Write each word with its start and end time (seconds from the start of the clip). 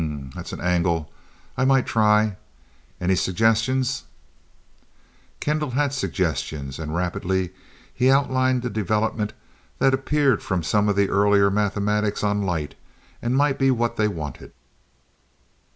"H 0.01 0.03
m 0.07 0.13
m 0.13 0.17
m 0.23 0.29
that's 0.33 0.51
an 0.51 0.61
angle 0.61 1.11
I 1.55 1.63
might 1.63 1.85
try. 1.85 2.35
Any 2.99 3.13
suggestions?" 3.13 4.05
Kendall 5.39 5.69
had 5.77 5.93
suggestions, 5.93 6.79
and 6.79 6.95
rapidly 6.95 7.51
he 7.93 8.09
outlined 8.09 8.65
a 8.65 8.71
development 8.71 9.33
that 9.77 9.93
appeared 9.93 10.41
from 10.41 10.63
some 10.63 10.89
of 10.89 10.95
the 10.95 11.07
earlier 11.09 11.51
mathematics 11.51 12.23
on 12.23 12.41
light, 12.41 12.73
and 13.21 13.37
might 13.37 13.59
be 13.59 13.69
what 13.69 13.95
they 13.97 14.07
wanted. 14.07 14.53